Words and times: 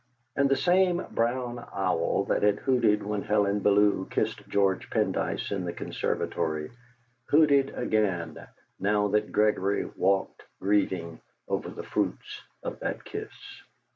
And 0.35 0.49
the 0.49 0.55
same 0.55 1.05
brown 1.11 1.59
owl 1.71 2.23
that 2.23 2.41
had 2.41 2.57
hooted 2.61 3.03
when 3.03 3.21
Helen 3.21 3.59
Bellew 3.59 4.07
kissed 4.09 4.39
George 4.47 4.89
Pendyce 4.89 5.51
in 5.51 5.63
the 5.63 5.71
conservatory 5.73 6.71
hooted 7.29 7.69
again 7.77 8.47
now 8.79 9.09
that 9.09 9.31
Gregory 9.31 9.85
walked 9.85 10.41
grieving 10.59 11.21
over 11.47 11.69
the 11.69 11.83
fruits 11.83 12.41
of 12.63 12.79
that 12.79 13.05
kiss. 13.05 13.61